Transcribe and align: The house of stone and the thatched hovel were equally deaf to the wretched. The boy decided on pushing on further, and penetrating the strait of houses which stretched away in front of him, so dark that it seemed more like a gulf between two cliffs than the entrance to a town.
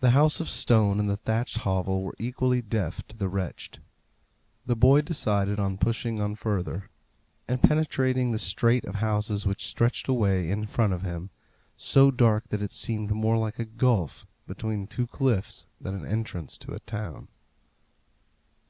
The 0.00 0.10
house 0.10 0.38
of 0.40 0.50
stone 0.50 1.00
and 1.00 1.08
the 1.08 1.16
thatched 1.16 1.60
hovel 1.60 2.02
were 2.02 2.14
equally 2.18 2.60
deaf 2.60 3.02
to 3.08 3.16
the 3.16 3.26
wretched. 3.26 3.78
The 4.66 4.76
boy 4.76 5.00
decided 5.00 5.58
on 5.58 5.78
pushing 5.78 6.20
on 6.20 6.34
further, 6.34 6.90
and 7.48 7.62
penetrating 7.62 8.32
the 8.32 8.38
strait 8.38 8.84
of 8.84 8.96
houses 8.96 9.46
which 9.46 9.66
stretched 9.66 10.08
away 10.08 10.50
in 10.50 10.66
front 10.66 10.92
of 10.92 11.00
him, 11.04 11.30
so 11.78 12.10
dark 12.10 12.48
that 12.48 12.60
it 12.60 12.70
seemed 12.70 13.12
more 13.12 13.38
like 13.38 13.58
a 13.58 13.64
gulf 13.64 14.26
between 14.46 14.86
two 14.86 15.06
cliffs 15.06 15.66
than 15.80 15.98
the 16.02 16.06
entrance 16.10 16.58
to 16.58 16.72
a 16.74 16.80
town. 16.80 17.28